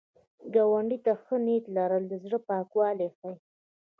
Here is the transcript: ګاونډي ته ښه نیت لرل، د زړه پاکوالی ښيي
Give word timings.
ګاونډي 0.53 0.97
ته 1.05 1.13
ښه 1.23 1.35
نیت 1.45 1.65
لرل، 1.75 2.03
د 2.07 2.13
زړه 2.23 2.37
پاکوالی 2.47 3.07
ښيي 3.17 3.33